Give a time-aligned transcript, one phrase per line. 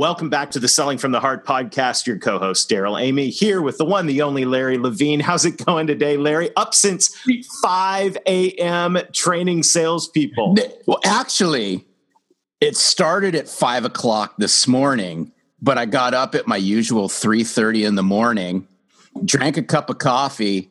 [0.00, 2.06] Welcome back to the Selling from the Heart podcast.
[2.06, 5.20] Your co-host Darrell Amy here with the one, the only Larry Levine.
[5.20, 6.56] How's it going today, Larry?
[6.56, 7.14] Up since
[7.62, 8.96] 5 a.m.
[9.12, 10.56] training salespeople.
[10.86, 11.84] Well, actually,
[12.62, 17.86] it started at five o'clock this morning, but I got up at my usual 3:30
[17.86, 18.66] in the morning,
[19.26, 20.70] drank a cup of coffee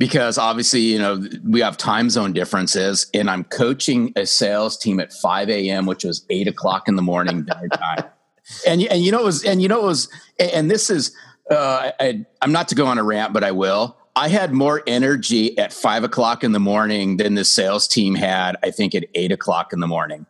[0.00, 4.98] because obviously, you know, we have time zone differences, and I'm coaching a sales team
[4.98, 8.06] at 5 a.m., which was eight o'clock in the morning dinner time.
[8.66, 11.14] and and you know it was and you know it was and this is
[11.50, 13.96] uh, I, I'm not to go on a rant, but I will.
[14.14, 18.56] I had more energy at five o'clock in the morning than the sales team had.
[18.62, 20.26] I think at eight o'clock in the morning.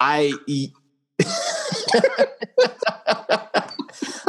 [0.00, 0.32] I.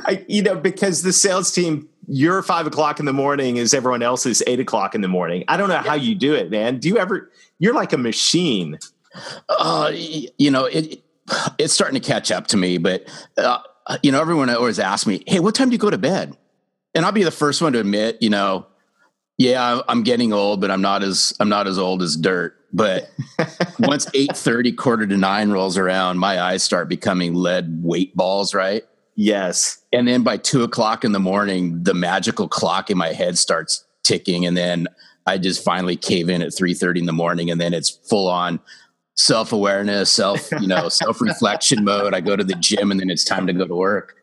[0.05, 4.01] I, you know, because the sales team, you're five o'clock in the morning is everyone
[4.01, 5.43] else is eight o'clock in the morning.
[5.47, 6.79] I don't know how you do it, man.
[6.79, 8.79] Do you ever, you're like a machine.
[9.49, 11.03] Uh, you know, it,
[11.57, 13.59] it's starting to catch up to me, but, uh,
[14.03, 16.37] you know, everyone always asks me, Hey, what time do you go to bed?
[16.93, 18.67] And I'll be the first one to admit, you know,
[19.37, 22.55] yeah, I'm getting old, but I'm not as, I'm not as old as dirt.
[22.73, 23.09] But
[23.79, 28.83] once 8:30 quarter to 9 rolls around, my eyes start becoming lead weight balls, right?
[29.15, 29.81] Yes.
[29.91, 33.83] And then by two o'clock in the morning, the magical clock in my head starts
[34.03, 34.45] ticking.
[34.45, 34.87] And then
[35.25, 37.49] I just finally cave in at 3:30 in the morning.
[37.51, 38.59] And then it's full on
[39.19, 42.13] self-awareness, self, you know, self-reflection mode.
[42.13, 44.15] I go to the gym and then it's time to go to work.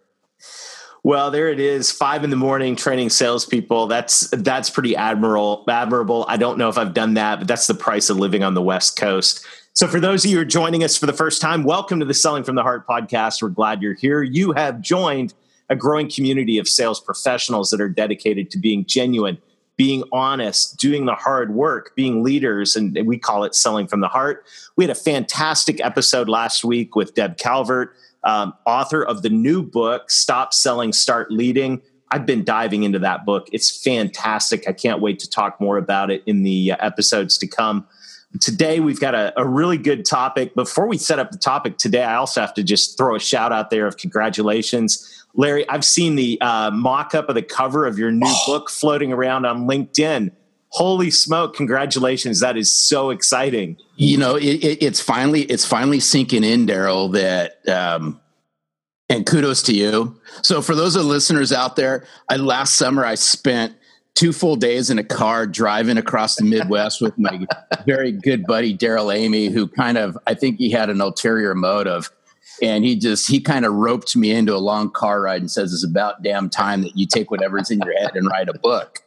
[1.04, 3.86] Well, there it is, five in the morning training salespeople.
[3.86, 5.64] That's that's pretty admirable.
[5.68, 6.24] Admirable.
[6.28, 8.62] I don't know if I've done that, but that's the price of living on the
[8.62, 9.46] West Coast.
[9.74, 12.06] So, for those of you who are joining us for the first time, welcome to
[12.06, 13.40] the Selling from the Heart podcast.
[13.40, 14.22] We're glad you're here.
[14.22, 15.32] You have joined
[15.68, 19.38] a growing community of sales professionals that are dedicated to being genuine,
[19.76, 24.08] being honest, doing the hard work, being leaders, and we call it selling from the
[24.08, 24.44] heart.
[24.76, 27.94] We had a fantastic episode last week with Deb Calvert
[28.26, 31.80] um, author of the new book, Stop Selling, Start Leading.
[32.10, 33.48] I've been diving into that book.
[33.52, 34.68] It's fantastic.
[34.68, 37.86] I can't wait to talk more about it in the uh, episodes to come.
[38.40, 40.54] Today, we've got a, a, really good topic.
[40.54, 43.52] Before we set up the topic today, I also have to just throw a shout
[43.52, 45.24] out there of congratulations.
[45.36, 48.42] Larry, I've seen the uh, mock up of the cover of your new oh.
[48.46, 50.32] book floating around on LinkedIn.
[50.70, 52.40] Holy smoke congratulations.
[52.40, 53.78] That is so exciting.
[53.96, 58.20] You know it, it, it's finally it's finally sinking in Darrell that um
[59.08, 60.20] and kudos to you.
[60.42, 63.74] So for those of the listeners out there i last summer i spent
[64.14, 67.46] two full days in a car driving across the midwest with my
[67.86, 72.10] very good buddy Darrell Amy who kind of i think he had an ulterior motive
[72.62, 75.72] and he just he kind of roped me into a long car ride and says
[75.72, 79.00] it's about damn time that you take whatever's in your head and write a book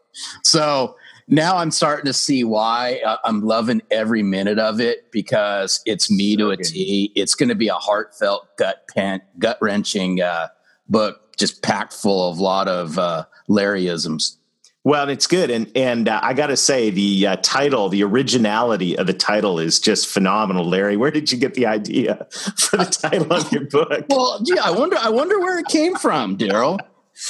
[0.43, 0.95] so
[1.29, 6.09] now I'm starting to see why uh, I'm loving every minute of it because it's
[6.09, 7.11] me so to a T.
[7.15, 10.47] It's going to be a heartfelt, gut pant, gut wrenching uh,
[10.89, 14.37] book, just packed full of a lot of uh, Larryisms.
[14.85, 18.97] Well, it's good, and and uh, I got to say the uh, title, the originality
[18.97, 20.63] of the title is just phenomenal.
[20.63, 24.05] Larry, where did you get the idea for the title of your book?
[24.09, 24.97] well, yeah, I wonder.
[24.97, 26.79] I wonder where it came from, Darrell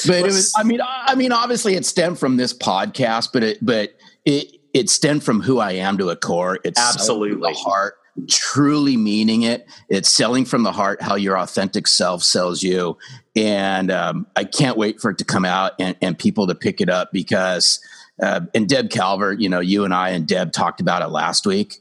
[0.06, 3.58] but it was i mean i mean obviously it stemmed from this podcast but it
[3.62, 3.96] but
[4.26, 7.96] it it stemmed from who i am to a core it's absolutely the heart
[8.28, 12.98] truly meaning it it's selling from the heart how your authentic self sells you
[13.40, 16.82] and um, i can't wait for it to come out and, and people to pick
[16.82, 17.80] it up because
[18.22, 21.46] uh, and deb calvert you know you and i and deb talked about it last
[21.46, 21.78] week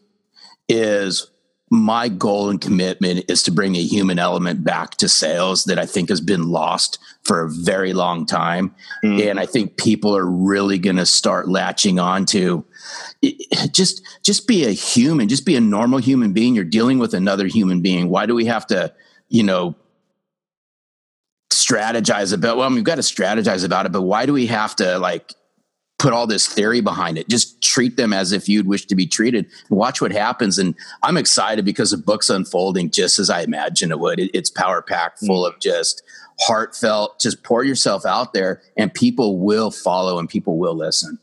[0.69, 1.31] is
[1.71, 5.85] my goal and commitment is to bring a human element back to sales that I
[5.85, 8.75] think has been lost for a very long time.
[9.05, 9.31] Mm.
[9.31, 12.65] And I think people are really going to start latching on to
[13.73, 16.55] just just be a human, just be a normal human being.
[16.55, 18.09] You're dealing with another human being.
[18.09, 18.93] Why do we have to,
[19.29, 19.75] you know,
[21.51, 24.47] strategize about well, I mean, we've got to strategize about it, but why do we
[24.47, 25.35] have to like
[25.99, 27.29] put all this theory behind it.
[27.29, 30.59] Just treat them as if you'd wish to be treated and watch what happens.
[30.59, 34.21] And I'm excited because the book's unfolding just as I imagine it would.
[34.21, 36.03] It, it's power packed, full of just
[36.41, 41.19] heartfelt, just pour yourself out there and people will follow and people will listen.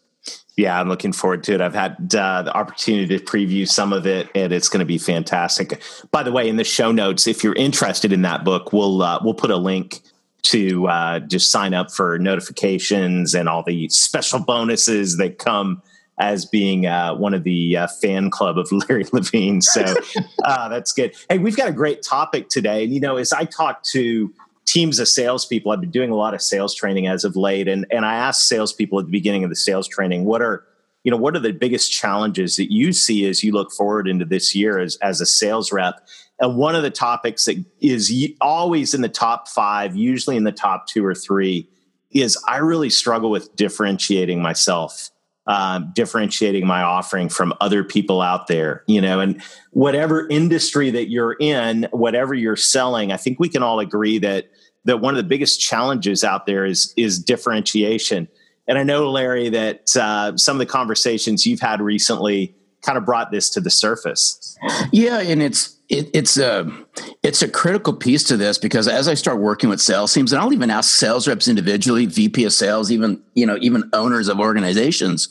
[0.57, 1.61] Yeah, I'm looking forward to it.
[1.61, 4.97] I've had uh, the opportunity to preview some of it, and it's going to be
[4.97, 5.81] fantastic.
[6.11, 9.19] By the way, in the show notes, if you're interested in that book, we'll uh,
[9.21, 9.99] we'll put a link
[10.45, 15.81] to uh, just sign up for notifications and all the special bonuses that come
[16.17, 19.61] as being uh, one of the uh, fan club of Larry Levine.
[19.61, 19.83] So
[20.43, 21.13] uh, that's good.
[21.29, 22.83] Hey, we've got a great topic today.
[22.83, 24.33] And, you know, as I talk to
[24.65, 27.67] teams of salespeople, I've been doing a lot of sales training as of late.
[27.67, 30.63] And, and I asked salespeople at the beginning of the sales training, what are,
[31.03, 34.25] you know, what are the biggest challenges that you see as you look forward into
[34.25, 35.95] this year as, as a sales rep?
[36.39, 40.51] And one of the topics that is always in the top five, usually in the
[40.51, 41.69] top two or three,
[42.11, 45.11] is I really struggle with differentiating myself
[45.47, 49.39] um, differentiating my offering from other people out there you know and
[49.73, 54.49] whatever industry that you're in whatever you're selling i think we can all agree that
[54.85, 58.27] that one of the biggest challenges out there is is differentiation.
[58.67, 63.05] And i know larry that uh, some of the conversations you've had recently kind of
[63.05, 64.57] brought this to the surface.
[64.91, 66.71] Yeah and it's it, it's a
[67.21, 70.41] it's a critical piece to this because as I start working with sales teams, and
[70.41, 74.39] I'll even ask sales reps individually, VP of sales, even you know even owners of
[74.39, 75.29] organizations,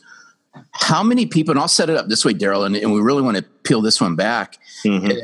[0.72, 1.52] how many people?
[1.52, 3.80] And I'll set it up this way, Darrell, and, and, we really want to peel
[3.80, 4.58] this one back.
[4.84, 5.18] Mm-hmm.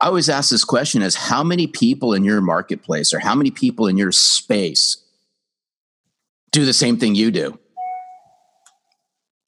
[0.00, 3.50] I always ask this question: Is how many people in your marketplace or how many
[3.50, 4.96] people in your space
[6.50, 7.58] do the same thing you do?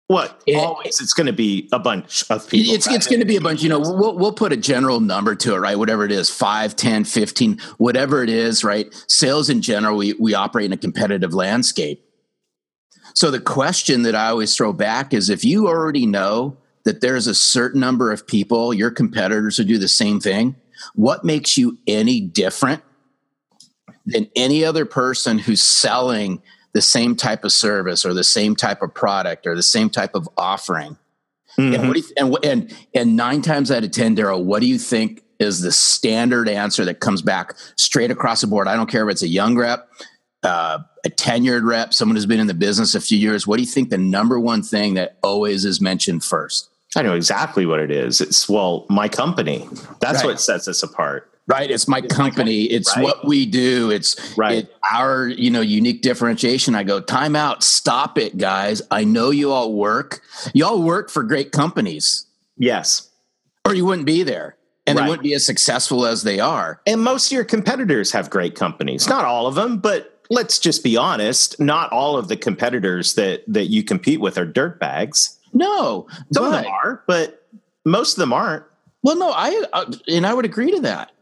[0.07, 2.75] What it, always it's going to be a bunch of people.
[2.75, 3.63] It's, it's going to be a bunch.
[3.63, 5.79] You know, we'll, we'll put a general number to it, right?
[5.79, 8.87] Whatever it is, 5, 10, 15, whatever it is, right?
[9.09, 12.05] Sales in general, we, we operate in a competitive landscape.
[13.15, 17.27] So the question that I always throw back is if you already know that there's
[17.27, 20.57] a certain number of people, your competitors who do the same thing,
[20.95, 22.83] what makes you any different
[24.05, 26.43] than any other person who's selling
[26.75, 30.15] the same type of service or the same type of product or the same type
[30.15, 30.99] of offering.
[31.57, 31.75] Mm-hmm.
[31.75, 34.67] And, what do you, and, and, and nine times out of 10, Darrell, what do
[34.67, 38.67] you think is the standard answer that comes back straight across the board?
[38.67, 39.89] I don't care if it's a young rep,
[40.43, 43.47] uh, a tenured rep, someone who's been in the business a few years.
[43.47, 46.71] What do you think the number one thing that always is mentioned first?
[46.97, 48.21] I know exactly what it is.
[48.21, 49.69] It's, well, my company.
[50.01, 50.31] That's right.
[50.31, 51.71] what sets us apart right?
[51.71, 52.65] It's my it's company.
[52.65, 53.03] it's right.
[53.03, 53.91] what we do.
[53.91, 54.65] It's right.
[54.65, 56.75] it, our you know unique differentiation.
[56.75, 57.63] I go time out.
[57.63, 58.83] Stop it guys.
[58.91, 60.23] I know you all work.
[60.53, 62.27] You all work for great companies.
[62.57, 63.11] Yes.
[63.65, 64.57] Or you wouldn't be there
[64.87, 65.05] and right.
[65.05, 66.81] they wouldn't be as successful as they are.
[66.87, 69.09] And most of your competitors have great companies.
[69.09, 73.43] Not all of them but let's just be honest not all of the competitors that
[73.47, 77.47] that you compete with are dirt bags no some but, of them are but
[77.85, 78.65] most of them aren't.
[79.03, 81.13] Well no i uh, and i would agree to that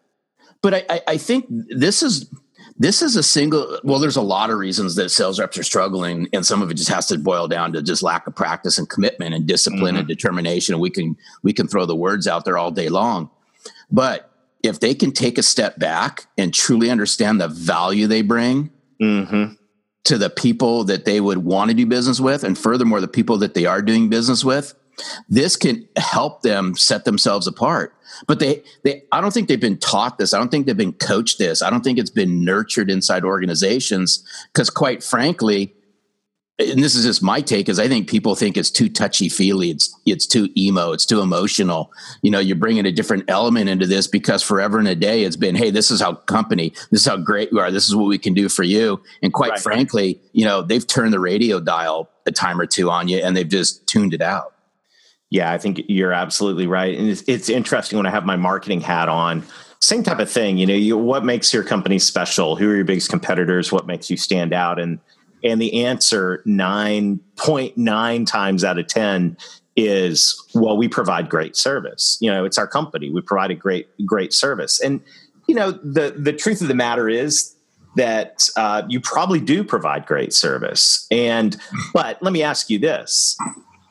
[0.63, 2.31] but I, I, I think this is
[2.79, 6.29] this is a single well there's a lot of reasons that sales reps are struggling
[6.33, 8.89] and some of it just has to boil down to just lack of practice and
[8.89, 9.99] commitment and discipline mm-hmm.
[9.99, 13.29] and determination and we can we can throw the words out there all day long
[13.91, 14.31] but
[14.63, 18.71] if they can take a step back and truly understand the value they bring
[19.01, 19.55] mm-hmm.
[20.05, 23.37] to the people that they would want to do business with and furthermore the people
[23.39, 24.75] that they are doing business with
[25.29, 27.95] this can help them set themselves apart.
[28.27, 30.35] But they they i don't think they've been taught this.
[30.35, 31.63] I don't think they've been coached this.
[31.63, 35.75] I don't think it's been nurtured inside organizations because quite frankly
[36.59, 39.71] and this is just my take is i think people think it's too touchy feely.
[39.71, 40.93] It's it's too emo.
[40.93, 41.93] It's too emotional.
[42.23, 45.37] You know you're bringing a different element into this because forever and a day it's
[45.37, 47.71] been hey this is how company this is how great we are.
[47.71, 49.01] This is what we can do for you.
[49.23, 49.61] And quite right.
[49.61, 53.37] frankly you know they've turned the radio dial a time or two on you and
[53.37, 54.55] they've just tuned it out
[55.33, 56.97] yeah, I think you're absolutely right.
[56.97, 59.43] And it's, it's, interesting when I have my marketing hat on.
[59.81, 60.75] Same type of thing, you know.
[60.75, 62.55] You, what makes your company special?
[62.55, 63.73] Who are your biggest competitors?
[63.73, 64.79] What makes you stand out?
[64.79, 64.99] And
[65.43, 69.39] and the answer nine point nine times out of ten
[69.75, 72.19] is well, we provide great service.
[72.21, 73.11] You know, it's our company.
[73.11, 74.81] We provide a great great service.
[74.81, 75.01] And
[75.49, 77.57] you know, the the truth of the matter is
[77.97, 81.07] that uh, you probably do provide great service.
[81.11, 81.57] And
[81.95, 83.37] but let me ask you this: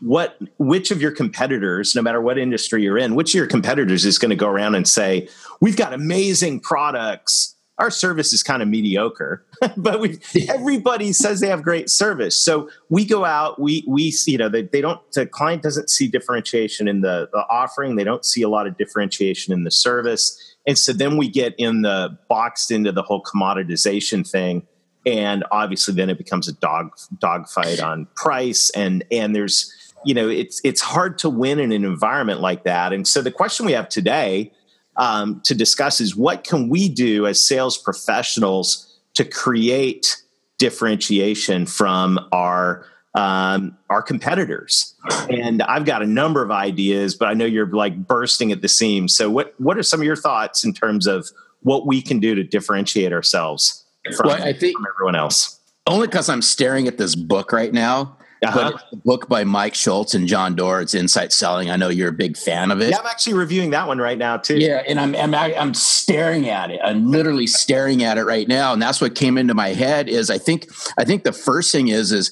[0.01, 4.03] what which of your competitors no matter what industry you're in which of your competitors
[4.03, 5.27] is going to go around and say
[5.62, 7.55] we've got amazing products.
[7.77, 9.46] Our service is kind of mediocre.
[9.77, 12.36] But we everybody says they have great service.
[12.43, 16.08] So we go out we we you know they, they don't the client doesn't see
[16.08, 17.96] differentiation in the, the offering.
[17.96, 20.55] They don't see a lot of differentiation in the service.
[20.65, 24.67] And so then we get in the boxed into the whole commoditization thing.
[25.05, 28.72] And obviously then it becomes a dog dog fight on price.
[28.72, 29.72] And and there's
[30.05, 33.31] you know it's it's hard to win in an environment like that and so the
[33.31, 34.51] question we have today
[34.98, 40.22] um, to discuss is what can we do as sales professionals to create
[40.58, 44.96] differentiation from our um, our competitors
[45.29, 48.70] and i've got a number of ideas but i know you're like bursting at the
[48.70, 51.27] seams so what what are some of your thoughts in terms of
[51.63, 55.60] what we can do to differentiate ourselves from, well, I think, from everyone else?
[55.88, 58.17] Only because I'm staring at this book right now.
[58.43, 58.71] Uh-huh.
[58.71, 60.81] But it's a book by Mike Schultz and John Doerr.
[60.81, 61.69] It's Insight Selling.
[61.69, 62.89] I know you're a big fan of it.
[62.89, 64.57] Yeah, I'm actually reviewing that one right now too.
[64.57, 66.79] Yeah, and I'm I'm I'm staring at it.
[66.83, 70.10] I'm literally staring at it right now, and that's what came into my head.
[70.10, 70.67] Is I think
[70.98, 72.31] I think the first thing is is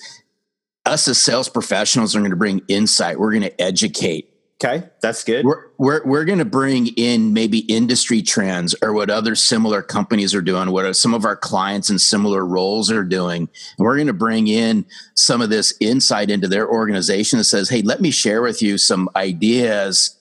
[0.85, 3.19] us as sales professionals are going to bring insight.
[3.19, 4.28] We're going to educate.
[4.61, 5.45] Okay, that's good.
[5.45, 10.35] We're we're, we're going to bring in maybe industry trends or what other similar companies
[10.35, 13.43] are doing, what are some of our clients in similar roles are doing.
[13.77, 14.85] And we're going to bring in
[15.15, 18.77] some of this insight into their organization that says, "Hey, let me share with you
[18.77, 20.17] some ideas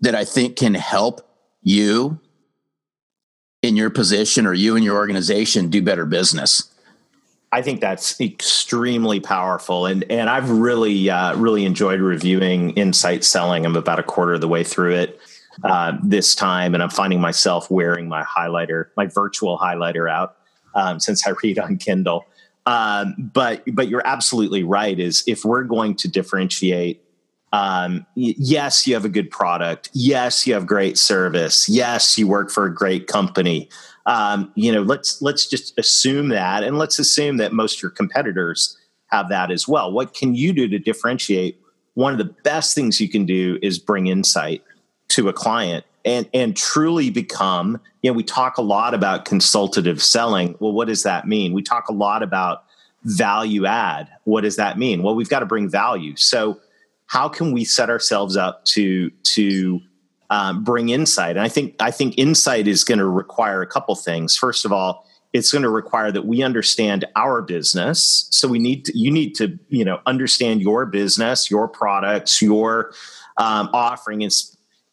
[0.00, 1.20] that I think can help
[1.62, 2.18] you
[3.62, 6.64] in your position or you and your organization do better business."
[7.56, 13.64] I think that's extremely powerful, and and I've really uh, really enjoyed reviewing Insight Selling.
[13.64, 15.18] I'm about a quarter of the way through it
[15.64, 20.36] uh, this time, and I'm finding myself wearing my highlighter, my virtual highlighter out
[20.74, 22.26] um, since I read on Kindle.
[22.66, 25.00] Um, but but you're absolutely right.
[25.00, 27.02] Is if we're going to differentiate
[27.54, 29.88] um, yes, you have a good product.
[29.94, 31.70] Yes, you have great service.
[31.70, 33.70] Yes, you work for a great company
[34.06, 37.90] um, you know, let's let's just assume that, and let's assume that most of your
[37.90, 39.90] competitors have that as well.
[39.92, 41.60] What can you do to differentiate?
[41.94, 44.62] One of the best things you can do is bring insight
[45.08, 47.80] to a client and and truly become.
[48.02, 50.56] You know, we talk a lot about consultative selling.
[50.60, 51.52] Well, what does that mean?
[51.52, 52.64] We talk a lot about
[53.02, 54.08] value add.
[54.24, 55.02] What does that mean?
[55.02, 56.14] Well, we've got to bring value.
[56.16, 56.60] So,
[57.06, 59.80] how can we set ourselves up to to
[60.30, 61.36] um, bring insight.
[61.36, 64.36] And I think I think insight is going to require a couple things.
[64.36, 68.26] First of all, it's going to require that we understand our business.
[68.30, 72.92] So we need to, you need to you know understand your business, your products, your
[73.36, 74.32] um, offering, and,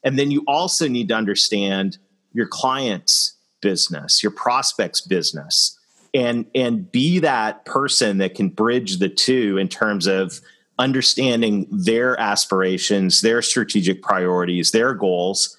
[0.04, 1.98] and then you also need to understand
[2.34, 5.80] your client's business, your prospect's business,
[6.14, 10.42] and and be that person that can bridge the two in terms of
[10.80, 15.56] understanding their aspirations, their strategic priorities, their goals,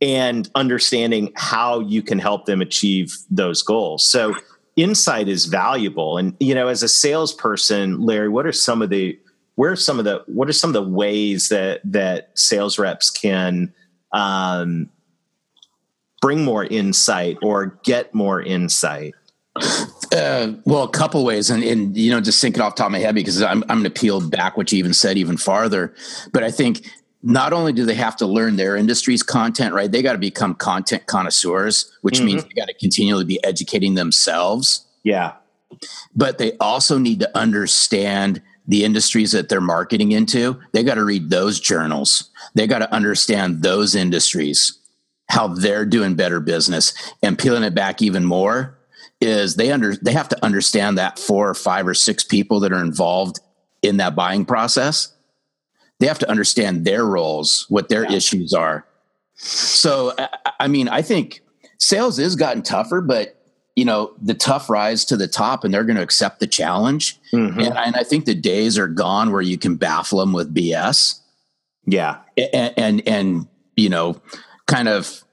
[0.00, 4.04] and understanding how you can help them achieve those goals.
[4.04, 4.34] So
[4.76, 6.18] insight is valuable.
[6.18, 9.18] And you know, as a salesperson, Larry, what are some of the
[9.56, 13.10] where are some of the what are some of the ways that that sales reps
[13.10, 13.72] can
[14.12, 14.88] um,
[16.20, 19.14] bring more insight or get more insight?
[20.12, 22.98] Uh, well, a couple ways, and, and you know, just thinking off top of my
[22.98, 25.94] head because I'm I'm going to peel back what you even said even farther.
[26.32, 26.90] But I think
[27.22, 29.90] not only do they have to learn their industry's content, right?
[29.90, 32.26] They got to become content connoisseurs, which mm-hmm.
[32.26, 34.86] means they got to continually be educating themselves.
[35.02, 35.34] Yeah,
[36.14, 40.58] but they also need to understand the industries that they're marketing into.
[40.72, 42.30] They got to read those journals.
[42.54, 44.78] They got to understand those industries,
[45.28, 48.77] how they're doing better business, and peeling it back even more
[49.20, 52.72] is they under they have to understand that four or five or six people that
[52.72, 53.40] are involved
[53.82, 55.12] in that buying process
[55.98, 58.16] they have to understand their roles what their yeah.
[58.16, 58.86] issues are
[59.34, 60.14] so
[60.60, 61.42] i mean i think
[61.78, 63.34] sales is gotten tougher but
[63.74, 67.18] you know the tough rise to the top and they're going to accept the challenge
[67.32, 67.58] mm-hmm.
[67.58, 71.20] and, and, i think the days are gone where you can baffle them with bs
[71.86, 74.20] yeah and, and and you know
[74.66, 75.24] kind of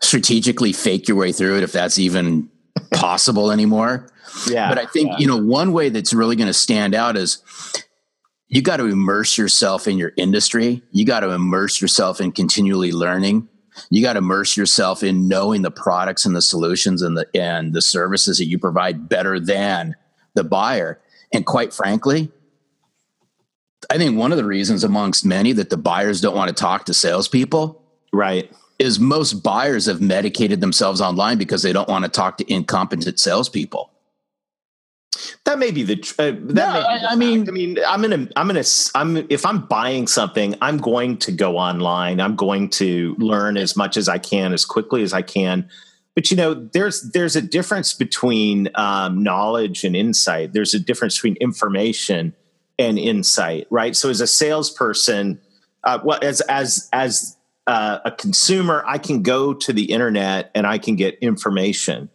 [0.00, 2.48] strategically fake your way through it if that's even
[2.92, 4.08] possible anymore.
[4.48, 4.68] Yeah.
[4.68, 5.18] But I think, yeah.
[5.18, 7.42] you know, one way that's really going to stand out is
[8.48, 10.82] you got to immerse yourself in your industry.
[10.90, 13.48] You got to immerse yourself in continually learning.
[13.90, 17.72] You got to immerse yourself in knowing the products and the solutions and the and
[17.72, 19.94] the services that you provide better than
[20.34, 21.00] the buyer.
[21.32, 22.32] And quite frankly,
[23.90, 26.86] I think one of the reasons amongst many that the buyers don't want to talk
[26.86, 27.80] to salespeople,
[28.12, 32.52] right, is most buyers have medicated themselves online because they don't want to talk to
[32.52, 33.90] incompetent salespeople.
[35.44, 35.94] That may be the.
[36.18, 39.44] Uh, that no, I, the I mean, I mean, I'm gonna, I'm gonna, I'm if
[39.44, 42.20] I'm buying something, I'm going to go online.
[42.20, 45.68] I'm going to learn as much as I can, as quickly as I can.
[46.14, 50.52] But you know, there's there's a difference between um, knowledge and insight.
[50.52, 52.34] There's a difference between information
[52.78, 53.96] and insight, right?
[53.96, 55.40] So, as a salesperson,
[55.84, 57.37] uh, well, as as as
[57.68, 62.08] uh, a consumer, I can go to the internet and I can get information.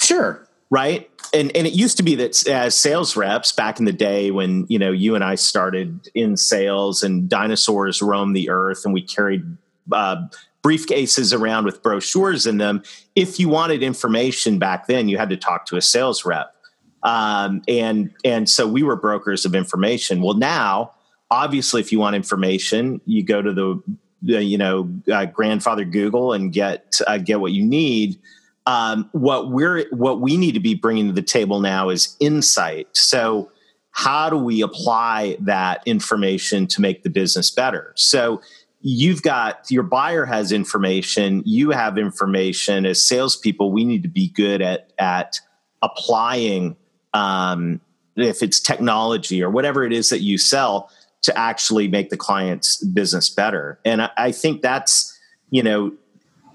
[0.00, 0.46] Sure.
[0.70, 1.10] Right.
[1.32, 4.66] And and it used to be that as sales reps back in the day when
[4.68, 9.00] you know you and I started in sales and dinosaurs roamed the earth and we
[9.00, 9.44] carried
[9.92, 10.26] uh,
[10.62, 12.82] briefcases around with brochures in them.
[13.16, 16.54] If you wanted information back then, you had to talk to a sales rep,
[17.02, 20.20] um, and and so we were brokers of information.
[20.20, 20.92] Well, now
[21.30, 23.82] obviously, if you want information, you go to the
[24.22, 28.18] you know uh, grandfather Google and get uh, get what you need.
[28.66, 32.88] Um, what we're what we need to be bringing to the table now is insight.
[32.92, 33.50] So
[33.92, 37.92] how do we apply that information to make the business better?
[37.96, 38.40] So
[38.80, 42.86] you've got your buyer has information, you have information.
[42.86, 45.40] As salespeople, we need to be good at at
[45.82, 46.76] applying
[47.14, 47.80] um,
[48.16, 50.90] if it's technology or whatever it is that you sell
[51.22, 53.78] to actually make the client's business better.
[53.84, 55.18] And I, I think that's
[55.50, 55.92] you know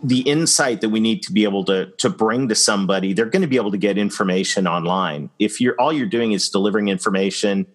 [0.03, 3.41] the insight that we need to be able to to bring to somebody they're going
[3.41, 5.29] to be able to get information online.
[5.39, 7.65] If you're all you're doing is delivering information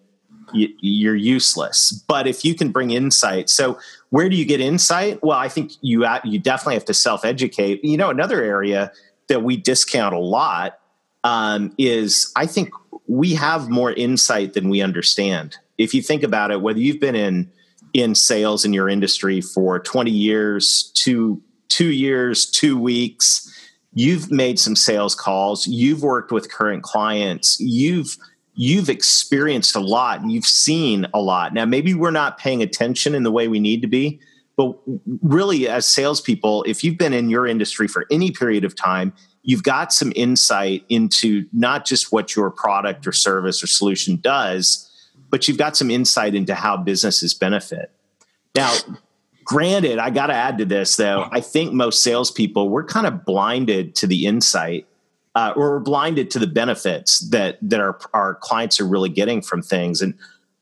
[0.51, 1.91] you, are useless.
[2.07, 3.79] But if you can bring insight so
[4.09, 5.21] where do you get insight?
[5.23, 8.91] Well i think you you definitely have to self educate you know another area
[9.27, 10.79] that we discount a lot
[11.23, 12.69] um, is i think
[13.07, 17.15] we have more insight than we understand if you think about it whether you've been
[17.15, 17.51] in
[17.93, 23.45] in sales in your industry for 20 years two two years, two weeks.
[23.93, 25.65] You've made some sales calls.
[25.65, 27.57] You've worked with current clients.
[27.59, 28.17] You've
[28.55, 31.53] you've experienced a lot and you've seen a lot.
[31.53, 34.19] Now, maybe we're not paying attention in the way we need to be,
[34.57, 34.77] but
[35.21, 39.63] really, as salespeople, if you've been in your industry for any period of time, you've
[39.63, 44.88] got some insight into not just what your product or service or solution does,
[45.29, 47.91] but you've got some insight into how businesses benefit.
[48.55, 48.75] Now,
[49.49, 51.27] Granted, I got to add to this though.
[51.31, 54.85] I think most salespeople we're kind of blinded to the insight,
[55.33, 59.41] uh, or we're blinded to the benefits that that our our clients are really getting
[59.41, 60.03] from things.
[60.03, 60.13] And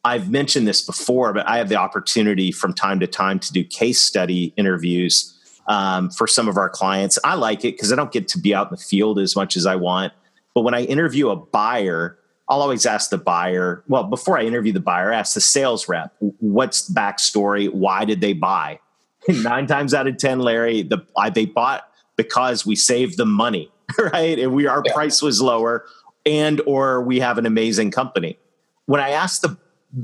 [0.05, 3.61] I've mentioned this before, but I have the opportunity from time to time to do
[3.61, 7.19] case study interviews um, for some of our clients.
[7.25, 9.57] I like it because I don't get to be out in the field as much
[9.57, 10.13] as I want.
[10.53, 12.17] But when I interview a buyer,
[12.49, 15.89] I'll always ask the buyer, well, before I interview the buyer, I ask the sales
[15.89, 17.71] rep, what's the backstory?
[17.71, 18.79] Why did they buy?
[19.27, 23.69] Nine times out of 10, Larry, the, they bought because we saved them money,
[24.13, 24.39] right?
[24.39, 24.93] And we, our yeah.
[24.93, 25.85] price was lower
[26.25, 28.37] and, or we have an amazing company.
[28.85, 29.57] When I ask the,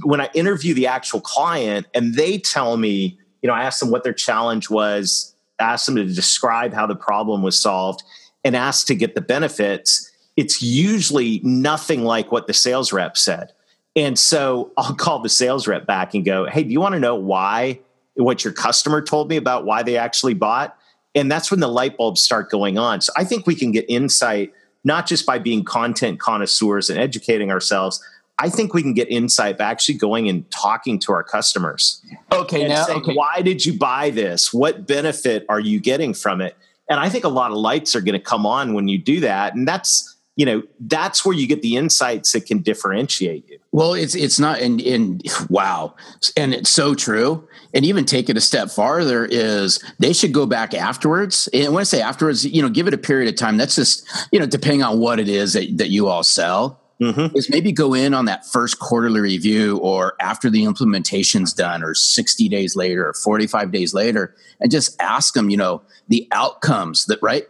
[0.03, 3.89] when I interview the actual client and they tell me, you know, I ask them
[3.89, 8.03] what their challenge was, ask them to describe how the problem was solved
[8.43, 13.53] and ask to get the benefits it's usually nothing like what the sales rep said.
[13.95, 16.99] And so I'll call the sales rep back and go, Hey, do you want to
[16.99, 17.79] know why,
[18.15, 20.77] what your customer told me about why they actually bought?
[21.15, 23.01] And that's when the light bulbs start going on.
[23.01, 24.51] So I think we can get insight,
[24.83, 28.03] not just by being content connoisseurs and educating ourselves.
[28.39, 32.03] I think we can get insight by actually going and talking to our customers.
[32.31, 33.13] Okay, now, saying, okay.
[33.13, 34.51] why did you buy this?
[34.51, 36.57] What benefit are you getting from it?
[36.89, 39.19] And I think a lot of lights are going to come on when you do
[39.19, 39.53] that.
[39.53, 43.59] And that's, you know that's where you get the insights that can differentiate you.
[43.71, 45.95] Well it's it's not and and wow.
[46.35, 47.47] And it's so true.
[47.73, 51.49] And even take it a step farther is they should go back afterwards.
[51.53, 53.57] And when i say afterwards you know give it a period of time.
[53.57, 57.35] That's just you know depending on what it is that, that you all sell mm-hmm.
[57.35, 61.93] is maybe go in on that first quarterly review or after the implementation's done or
[61.93, 67.05] 60 days later or 45 days later and just ask them you know the outcomes
[67.05, 67.47] that right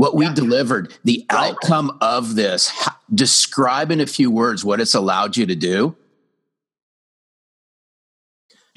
[0.00, 0.32] what we yeah.
[0.32, 1.50] delivered, the right.
[1.50, 2.72] outcome of this.
[3.14, 5.94] describe in a few words what it's allowed you to do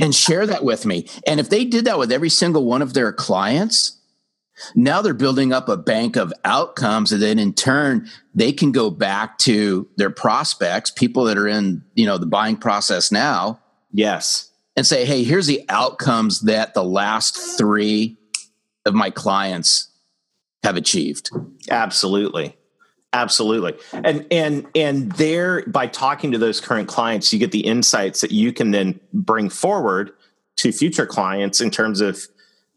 [0.01, 1.07] and share that with me.
[1.25, 4.01] And if they did that with every single one of their clients,
[4.75, 8.89] now they're building up a bank of outcomes and then in turn they can go
[8.89, 13.61] back to their prospects, people that are in, you know, the buying process now.
[13.93, 14.51] Yes.
[14.75, 18.17] And say, "Hey, here's the outcomes that the last 3
[18.85, 19.87] of my clients
[20.63, 21.29] have achieved.
[21.69, 22.57] Absolutely.
[23.11, 23.75] Absolutely.
[23.93, 28.31] And and and there by talking to those current clients, you get the insights that
[28.31, 30.11] you can then bring forward
[30.57, 32.19] to future clients in terms of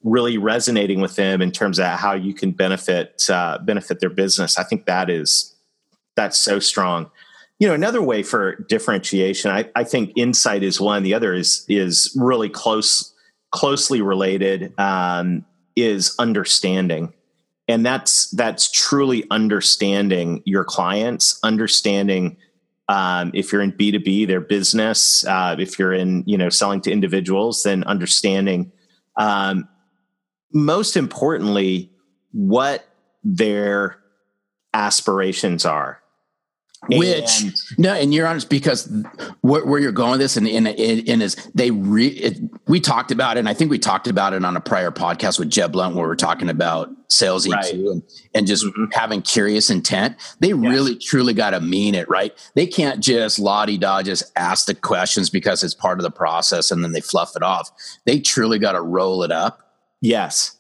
[0.03, 4.59] really resonating with them in terms of how you can benefit uh, benefit their business.
[4.59, 5.55] I think that is
[6.17, 7.11] that's so strong.
[7.59, 11.03] You know, another way for differentiation, I, I think insight is one.
[11.03, 13.15] The other is is really close
[13.53, 14.79] closely related.
[14.79, 15.47] Um,
[15.77, 17.13] is understanding
[17.69, 22.37] and that's that's truly understanding your clients understanding
[22.89, 26.91] um, if you're in b2b their business uh, if you're in you know selling to
[26.91, 28.73] individuals then understanding
[29.17, 29.69] um,
[30.53, 31.91] most importantly
[32.33, 32.87] what
[33.25, 33.99] their
[34.75, 36.01] aspirations are.
[36.89, 38.93] Which and, no, and you're honest because
[39.41, 43.37] where, where you're going with this, and, and is they re, it, we talked about
[43.37, 45.97] it, and I think we talked about it on a prior podcast with Jeb Blount,
[45.97, 47.65] where we're talking about sales right.
[47.65, 48.03] EQ and,
[48.35, 48.85] and just mm-hmm.
[48.93, 50.17] having curious intent.
[50.41, 50.59] They yes.
[50.59, 52.33] really truly got to mean it, right?
[52.55, 56.71] They can't just lottie da just ask the questions because it's part of the process,
[56.71, 57.71] and then they fluff it off.
[58.05, 59.63] They truly got to roll it up.
[60.01, 60.57] Yes,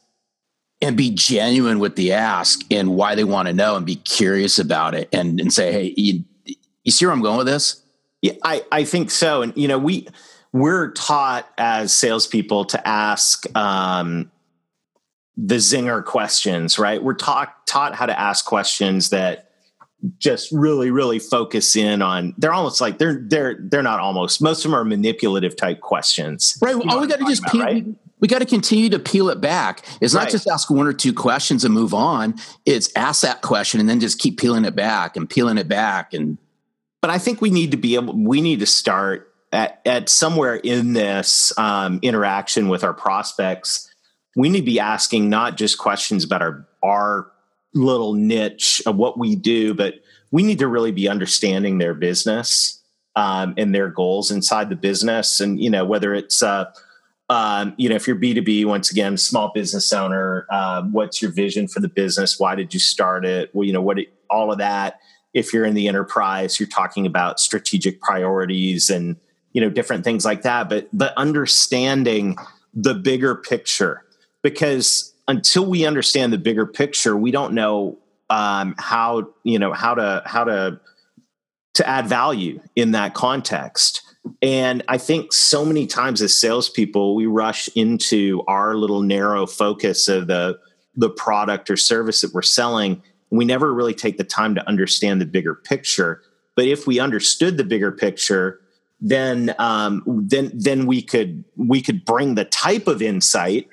[0.81, 4.59] and be genuine with the ask and why they want to know and be curious
[4.59, 6.25] about it and, and say, hey, you,
[6.85, 7.83] you see where I'm going with this?
[8.23, 9.43] Yeah, I, I think so.
[9.43, 10.07] And, you know, we,
[10.53, 14.31] we're taught as salespeople to ask um,
[15.37, 17.03] the zinger questions, right?
[17.03, 19.51] We're taught taught how to ask questions that
[20.18, 22.35] just really, really focus in on.
[22.38, 24.40] They're almost like they're they're they're not almost.
[24.40, 26.75] Most of them are manipulative type questions, right?
[26.88, 27.85] All we got to just about, peel, right?
[27.85, 29.85] we, we got to continue to peel it back.
[30.01, 30.31] It's not right.
[30.31, 32.35] just ask one or two questions and move on.
[32.64, 36.14] It's ask that question and then just keep peeling it back and peeling it back
[36.14, 36.38] and.
[37.03, 38.14] But I think we need to be able.
[38.16, 43.86] We need to start at, at somewhere in this um, interaction with our prospects,
[44.37, 47.33] we need to be asking not just questions about our our
[47.75, 49.94] little niche of what we do, but
[50.31, 52.81] we need to really be understanding their business
[53.16, 55.40] um, and their goals inside the business.
[55.40, 56.66] And you know whether it's uh,
[57.31, 61.66] um, you know if you're B2B, once again, small business owner, uh, what's your vision
[61.66, 62.38] for the business?
[62.38, 63.51] Why did you start it?
[63.55, 65.01] Well, you know what it, all of that.
[65.33, 69.16] If you're in the enterprise, you're talking about strategic priorities and
[69.53, 72.37] you know different things like that but but understanding
[72.75, 74.03] the bigger picture
[74.47, 77.99] because until we understand the bigger picture we don't know
[78.31, 80.81] um, how you know how to how to
[81.75, 84.03] to add value in that context.
[84.43, 90.07] And i think so many times as salespeople we rush into our little narrow focus
[90.07, 90.61] of the
[90.95, 93.03] the product or service that we're selling.
[93.31, 96.23] We never really take the time to understand the bigger picture.
[96.55, 98.61] But if we understood the bigger picture
[99.01, 103.69] then um, then then we could we could bring the type of insight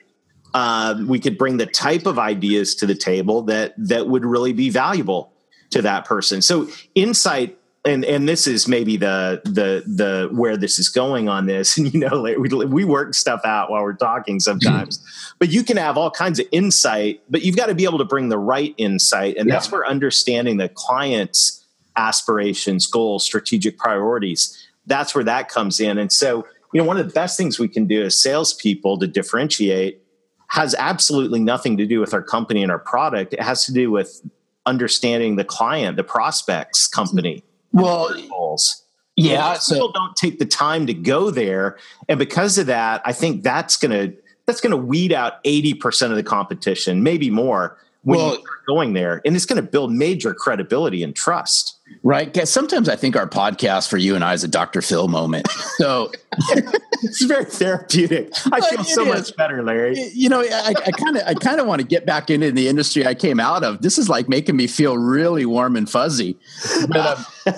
[0.53, 4.53] uh, we could bring the type of ideas to the table that that would really
[4.53, 5.31] be valuable
[5.71, 10.77] to that person so insight and and this is maybe the the the where this
[10.77, 13.93] is going on this and you know like we, we work stuff out while we're
[13.93, 15.03] talking sometimes
[15.39, 18.05] but you can have all kinds of insight but you've got to be able to
[18.05, 19.55] bring the right insight and yeah.
[19.55, 25.97] that's where understanding the client's aspirations goals strategic priorities that's where that comes in.
[25.97, 29.07] And so, you know, one of the best things we can do as salespeople to
[29.07, 30.01] differentiate
[30.53, 33.33] has absolutely nothing to do with our company and our product.
[33.33, 34.21] It has to do with
[34.67, 37.43] understanding the client, the prospects company.
[37.73, 37.81] Mm-hmm.
[37.81, 38.83] Well, goals.
[39.15, 43.13] Yeah, so people don't take the time to go there, and because of that, I
[43.13, 44.13] think that's gonna
[44.45, 48.65] that's gonna weed out eighty percent of the competition, maybe more, when well, you start
[48.67, 51.79] going there, and it's going to build major credibility and trust.
[52.01, 52.47] Right.
[52.47, 54.81] Sometimes I think our podcast for you and I is a Dr.
[54.81, 55.47] Phil moment.
[55.77, 56.11] So
[57.01, 58.31] it's very therapeutic.
[58.51, 59.07] I feel so is.
[59.07, 60.11] much better, Larry.
[60.13, 63.07] You know, I kind of, I kind of want to get back into the industry
[63.07, 63.81] I came out of.
[63.81, 66.37] This is like making me feel really warm and fuzzy.
[66.87, 67.17] But,
[67.47, 67.55] um,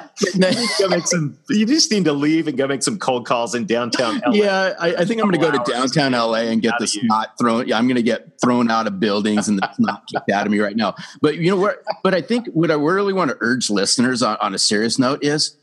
[0.32, 1.38] go make some.
[1.48, 4.32] You just need to leave and go make some cold calls in downtown LA.
[4.32, 7.38] Yeah, I, I think I'm going to go to downtown LA and get this snot
[7.38, 7.68] thrown.
[7.68, 10.52] Yeah, I'm going to get thrown out of buildings and the snot kicked out of
[10.52, 10.94] me right now.
[11.20, 11.82] But you know what?
[12.02, 15.22] But I think what I really want to urge listeners on, on a serious note
[15.22, 15.56] is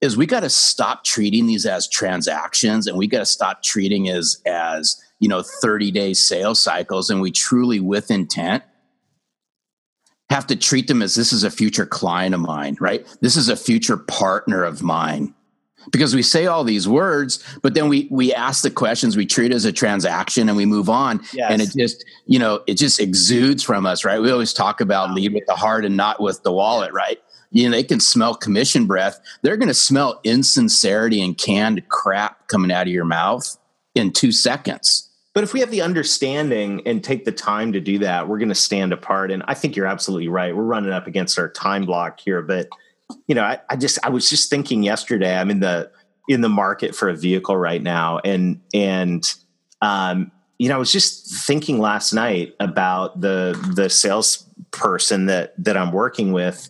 [0.00, 4.08] is we got to stop treating these as transactions and we got to stop treating
[4.08, 8.62] as as you know 30 day sales cycles and we truly with intent
[10.30, 13.06] have to treat them as this is a future client of mine, right?
[13.20, 15.34] This is a future partner of mine.
[15.90, 19.52] Because we say all these words, but then we we ask the questions, we treat
[19.52, 21.22] it as a transaction and we move on.
[21.32, 21.50] Yes.
[21.50, 24.20] And it just, you know, it just exudes from us, right?
[24.20, 27.18] We always talk about lead with the heart and not with the wallet, right?
[27.52, 29.18] You know, they can smell commission breath.
[29.40, 33.56] They're going to smell insincerity and canned crap coming out of your mouth
[33.94, 35.07] in two seconds.
[35.34, 38.48] But if we have the understanding and take the time to do that, we're going
[38.48, 39.30] to stand apart.
[39.30, 40.56] And I think you're absolutely right.
[40.56, 42.42] We're running up against our time block here.
[42.42, 42.68] But
[43.26, 45.36] you know, I, I just I was just thinking yesterday.
[45.36, 45.90] I'm in the
[46.28, 49.24] in the market for a vehicle right now, and and
[49.80, 55.76] um, you know, I was just thinking last night about the the salesperson that that
[55.76, 56.68] I'm working with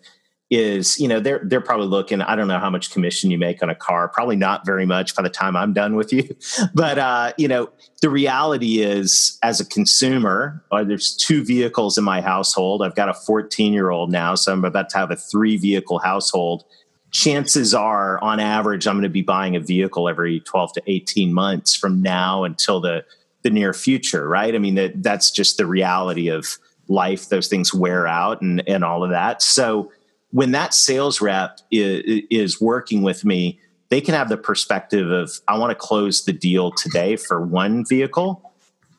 [0.51, 3.63] is you know they're they're probably looking i don't know how much commission you make
[3.63, 6.25] on a car probably not very much by the time i'm done with you.
[6.75, 12.05] But uh you know the reality is as a consumer uh, there's two vehicles in
[12.05, 12.83] my household.
[12.83, 15.99] I've got a 14 year old now so i'm about to have a three vehicle
[15.99, 16.65] household.
[17.11, 21.33] Chances are on average i'm going to be buying a vehicle every 12 to 18
[21.33, 23.05] months from now until the
[23.43, 24.55] the near future right?
[24.55, 26.59] I mean that that's just the reality of
[26.89, 27.29] life.
[27.29, 29.43] Those things wear out and and all of that.
[29.43, 29.93] So
[30.31, 35.33] when that sales rep is, is working with me, they can have the perspective of,
[35.49, 38.53] I want to close the deal today for one vehicle,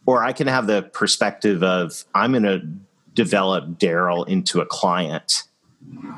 [0.06, 2.68] or I can have the perspective of, I'm going to
[3.14, 5.44] develop Darrell into a client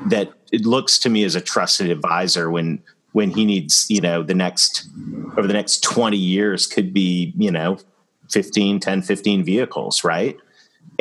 [0.06, 4.22] that it looks to me as a trusted advisor when when he needs you know
[4.22, 4.88] the next
[5.36, 7.78] over the next 20 years could be you know
[8.30, 10.36] 15 10 15 vehicles right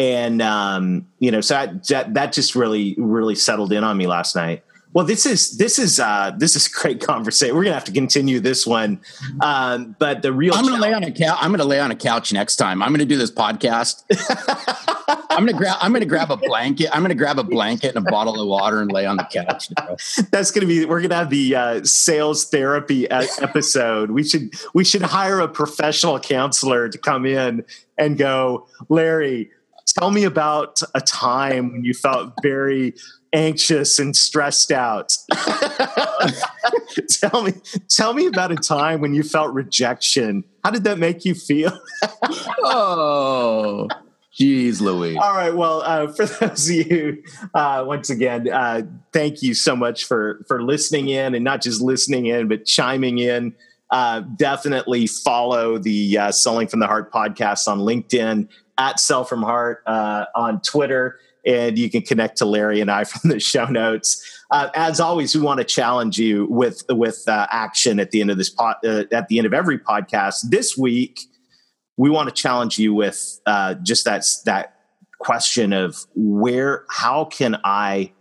[0.01, 4.07] and um, you know, so that, that that just really really settled in on me
[4.07, 4.63] last night.
[4.93, 7.55] Well, this is this is uh, this is great conversation.
[7.55, 8.99] We're gonna have to continue this one,
[9.41, 11.37] um, but the real I'm gonna lay on a couch.
[11.39, 12.81] I'm gonna lay on a couch next time.
[12.81, 14.03] I'm gonna do this podcast.
[15.29, 15.77] I'm gonna grab.
[15.79, 16.89] I'm gonna grab a blanket.
[16.91, 19.69] I'm gonna grab a blanket and a bottle of water and lay on the couch.
[20.31, 20.83] That's gonna be.
[20.85, 24.09] We're gonna have the uh, sales therapy episode.
[24.09, 27.63] We should we should hire a professional counselor to come in
[27.99, 29.51] and go, Larry.
[29.87, 32.93] Tell me about a time when you felt very
[33.33, 35.15] anxious and stressed out.
[37.09, 37.53] tell me,
[37.89, 40.43] tell me about a time when you felt rejection.
[40.63, 41.77] How did that make you feel?
[42.63, 43.87] oh,
[44.39, 45.17] Jeez, Louis.
[45.17, 45.53] All right.
[45.53, 47.21] Well, uh, for those of you,
[47.53, 51.81] uh, once again, uh, thank you so much for for listening in, and not just
[51.81, 53.53] listening in, but chiming in.
[53.91, 59.43] Uh, definitely follow the uh, Selling from the Heart podcast on LinkedIn at Sell from
[59.43, 63.65] Heart uh, on Twitter and you can connect to Larry and I from the show
[63.65, 64.25] notes.
[64.51, 68.31] Uh, as always, we want to challenge you with with uh, action at the end
[68.31, 70.49] of this pod, at the end of every podcast.
[70.49, 71.21] This week,
[71.97, 73.39] we want to challenge you with
[73.83, 74.75] just that that
[75.21, 78.11] question of where, how can I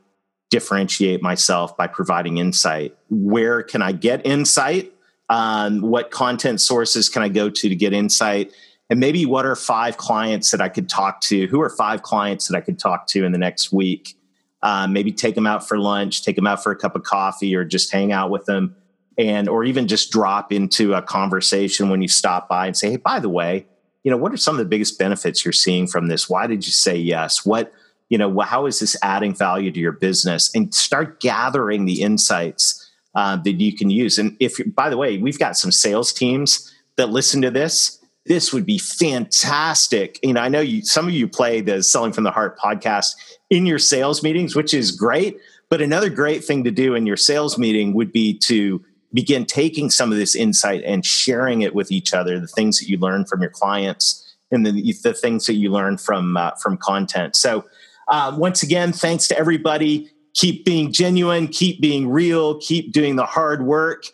[0.50, 2.96] differentiate myself by providing insight?
[3.08, 4.92] Where can I get insight?
[5.30, 8.52] Um, what content sources can I go to to get insight?
[8.90, 11.46] and maybe what are five clients that I could talk to?
[11.46, 14.16] Who are five clients that I could talk to in the next week?
[14.62, 17.54] Uh, maybe take them out for lunch, take them out for a cup of coffee,
[17.54, 18.74] or just hang out with them,
[19.16, 22.96] and or even just drop into a conversation when you stop by and say, "Hey,
[22.96, 23.64] by the way,
[24.02, 26.28] you know, what are some of the biggest benefits you're seeing from this?
[26.28, 27.46] Why did you say yes?
[27.46, 27.72] What
[28.10, 32.89] you know, how is this adding value to your business?" And start gathering the insights
[33.14, 34.18] uh, that you can use.
[34.18, 38.52] And if, by the way, we've got some sales teams that listen to this this
[38.52, 40.20] would be fantastic.
[40.22, 43.14] You know, I know you some of you play the Selling from the Heart podcast
[43.48, 45.38] in your sales meetings, which is great.
[45.68, 49.90] But another great thing to do in your sales meeting would be to begin taking
[49.90, 53.24] some of this insight and sharing it with each other, the things that you learn
[53.24, 57.36] from your clients and the, the things that you learn from uh, from content.
[57.36, 57.64] So,
[58.08, 60.10] uh, once again, thanks to everybody.
[60.34, 64.04] Keep being genuine, keep being real, keep doing the hard work,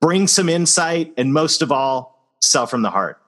[0.00, 3.20] bring some insight, and most of all, sell from the heart.